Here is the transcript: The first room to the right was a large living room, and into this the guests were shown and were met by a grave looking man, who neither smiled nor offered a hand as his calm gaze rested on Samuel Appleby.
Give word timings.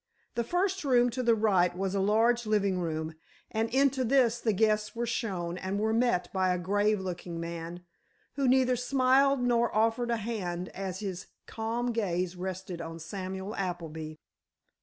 The 0.33 0.43
first 0.43 0.83
room 0.83 1.11
to 1.11 1.21
the 1.21 1.35
right 1.35 1.77
was 1.77 1.93
a 1.93 1.99
large 1.99 2.47
living 2.47 2.79
room, 2.79 3.13
and 3.51 3.69
into 3.69 4.03
this 4.03 4.39
the 4.39 4.51
guests 4.51 4.95
were 4.95 5.05
shown 5.05 5.59
and 5.59 5.79
were 5.79 5.93
met 5.93 6.33
by 6.33 6.51
a 6.51 6.57
grave 6.57 6.99
looking 6.99 7.39
man, 7.39 7.85
who 8.33 8.47
neither 8.47 8.75
smiled 8.75 9.41
nor 9.43 9.71
offered 9.75 10.09
a 10.09 10.17
hand 10.17 10.69
as 10.69 11.01
his 11.01 11.27
calm 11.45 11.91
gaze 11.91 12.35
rested 12.35 12.81
on 12.81 12.97
Samuel 12.97 13.55
Appleby. 13.55 14.15